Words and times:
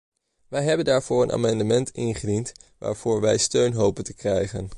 Wij 0.47 0.63
hebben 0.63 0.85
daarvoor 0.85 1.23
een 1.23 1.31
amendement 1.31 1.89
ingediend 1.91 2.51
waarvoor 2.77 3.21
wij 3.21 3.37
steun 3.37 3.73
hopen 3.73 4.03
te 4.03 4.13
krijgen. 4.13 4.69